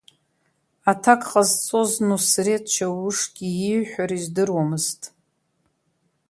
Аҭак 0.91 1.21
ҟазҵоз 1.31 1.91
Нусреҭ 2.07 2.63
Чаушгьы 2.73 3.47
ииҳәара 3.51 4.15
издыруамызт. 4.19 5.01